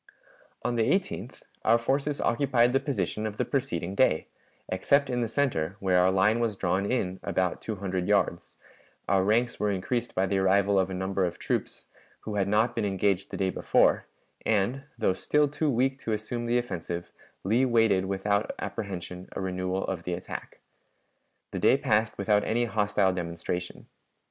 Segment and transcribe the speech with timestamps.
[0.63, 4.25] On the 18th our forces occupied the position of the preceding day,
[4.67, 8.55] except in the center, where our line was drawn in about two hundred yards,
[9.07, 11.85] our ranks were increased by the arrival of a number of troops,
[12.21, 14.07] who had not been engaged the day before,
[14.43, 17.11] and, though still too weak to assume the offensive,
[17.43, 20.61] Lee waited without apprehension a renewal of the attack.
[21.51, 23.85] The day passed without any hostile demonstration.